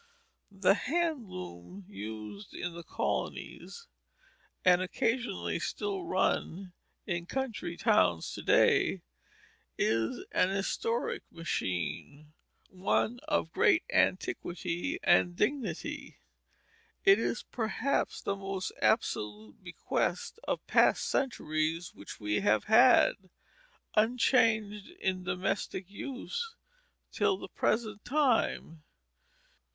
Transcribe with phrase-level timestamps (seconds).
[0.51, 3.85] The hand loom used in the colonies,
[4.65, 6.73] and occasionally still run
[7.05, 9.03] in country towns to day,
[9.77, 12.33] is an historic machine,
[12.71, 16.17] one of great antiquity and dignity.
[17.05, 23.29] It is, perhaps, the most absolute bequest of past centuries which we have had,
[23.93, 26.55] unchanged, in domestic use
[27.11, 28.81] till the present time.